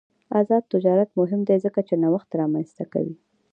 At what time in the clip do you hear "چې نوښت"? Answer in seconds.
1.87-2.29